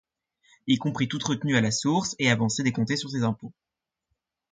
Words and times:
y 0.65 0.79
compris 0.79 1.07
toutes 1.07 1.25
retenues 1.25 1.57
à 1.57 1.61
la 1.61 1.69
source 1.69 2.15
et 2.17 2.31
avances 2.31 2.59
décomptées 2.59 2.97
sur 2.97 3.11
ces 3.11 3.21
impôts 3.21 3.53